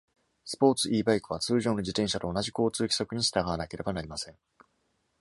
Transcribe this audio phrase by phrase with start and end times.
[0.45, 4.37] スポーツ E- バイクは、通常の自転車と同じ交通規則に従わなければなりません。